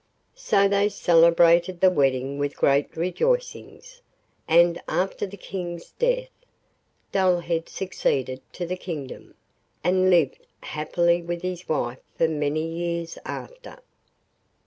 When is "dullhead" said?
7.11-7.69